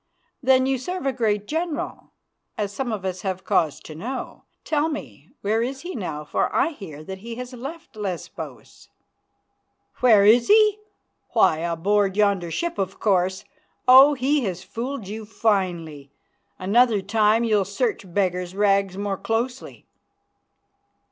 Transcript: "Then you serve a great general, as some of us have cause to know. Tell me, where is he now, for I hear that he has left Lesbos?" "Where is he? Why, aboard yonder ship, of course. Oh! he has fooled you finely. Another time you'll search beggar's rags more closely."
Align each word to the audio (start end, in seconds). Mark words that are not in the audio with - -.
"Then 0.41 0.65
you 0.65 0.79
serve 0.79 1.05
a 1.05 1.13
great 1.13 1.45
general, 1.47 2.13
as 2.57 2.73
some 2.73 2.91
of 2.91 3.05
us 3.05 3.21
have 3.21 3.43
cause 3.43 3.79
to 3.81 3.93
know. 3.93 4.45
Tell 4.63 4.89
me, 4.89 5.29
where 5.41 5.61
is 5.61 5.81
he 5.81 5.93
now, 5.93 6.23
for 6.25 6.51
I 6.55 6.69
hear 6.69 7.03
that 7.03 7.19
he 7.19 7.35
has 7.35 7.53
left 7.53 7.95
Lesbos?" 7.95 8.89
"Where 9.99 10.25
is 10.25 10.47
he? 10.47 10.79
Why, 11.33 11.59
aboard 11.59 12.17
yonder 12.17 12.49
ship, 12.49 12.79
of 12.79 12.99
course. 12.99 13.45
Oh! 13.87 14.15
he 14.15 14.43
has 14.45 14.63
fooled 14.63 15.07
you 15.07 15.23
finely. 15.23 16.11
Another 16.57 17.03
time 17.03 17.43
you'll 17.43 17.63
search 17.63 18.11
beggar's 18.11 18.55
rags 18.55 18.97
more 18.97 19.17
closely." 19.17 19.85